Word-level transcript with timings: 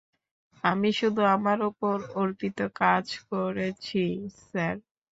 আমি 0.63 0.89
শুধু 0.99 1.21
আমার 1.35 1.57
ওপর 1.69 1.95
অর্পিত 2.15 2.59
কাজ 2.75 3.05
করেছি, 3.29 4.03
স্যার। 4.43 4.75